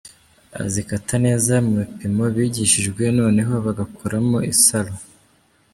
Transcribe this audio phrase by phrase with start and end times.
[0.63, 4.93] Azikata neza mu bipimo bigishijwe, noneho bagakoramo isaro.